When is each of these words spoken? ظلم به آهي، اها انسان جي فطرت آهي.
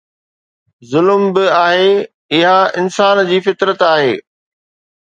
ظلم 0.91 1.23
به 1.33 1.45
آهي، 1.67 1.91
اها 2.37 2.57
انسان 2.79 3.17
جي 3.29 3.37
فطرت 3.45 3.79
آهي. 3.93 4.13